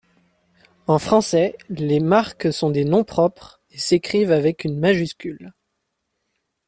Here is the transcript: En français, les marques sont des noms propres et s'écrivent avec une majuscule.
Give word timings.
En 0.87 0.97
français, 0.97 1.55
les 1.69 1.99
marques 1.99 2.51
sont 2.51 2.71
des 2.71 2.85
noms 2.85 3.03
propres 3.03 3.61
et 3.69 3.77
s'écrivent 3.77 4.31
avec 4.31 4.63
une 4.63 4.79
majuscule. 4.79 5.53